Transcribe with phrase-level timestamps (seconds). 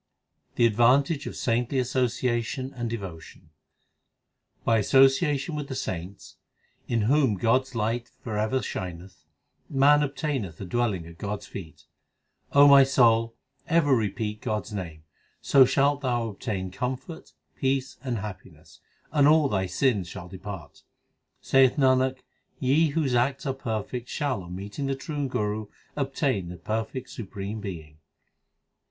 [0.55, 3.51] The advantage of saintly association and devo tion:
[4.63, 6.37] By association with the saints,
[6.87, 9.25] in whom God s light for ever shineth,
[9.69, 11.83] Man obtaineth a dwelling at God s feet.
[12.51, 13.35] O my soul,
[13.67, 15.03] ever repeat God s name,
[15.39, 18.79] So shalt thou obtain comfort, peace, and happiness;
[19.11, 20.81] and all thy sins shall depart.
[21.41, 22.21] Saith Nanak,
[22.59, 27.61] ye whose acts are perfect Shall on meeting the true Guru obtain the perfect supreme
[27.61, 27.99] Being.